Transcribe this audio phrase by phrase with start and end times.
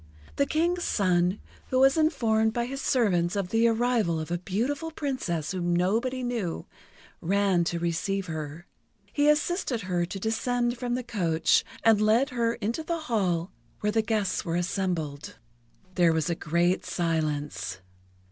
[0.37, 4.89] The King's son, who was informed by his servants of the arrival of a beautiful
[4.89, 6.65] Princess whom nobody knew,
[7.21, 8.65] ran to receive her.
[9.13, 13.51] He assisted her to descend from the coach, and led her into the hall
[13.81, 15.37] where the guests were assembled.
[15.93, 17.77] There was a great silence.